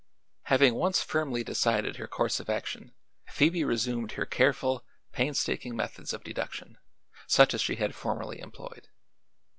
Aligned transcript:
Having 0.45 0.73
once 0.73 1.03
firmly 1.03 1.43
decided 1.43 1.97
her 1.97 2.07
course 2.07 2.39
of 2.39 2.49
action, 2.49 2.95
Phoebe 3.27 3.63
resumed 3.63 4.13
her 4.13 4.25
careful, 4.25 4.83
painstaking 5.11 5.75
methods 5.75 6.11
of 6.11 6.23
deduction, 6.23 6.79
such 7.27 7.53
as 7.53 7.61
she 7.61 7.75
had 7.75 7.93
formerly 7.93 8.39
employed. 8.39 8.87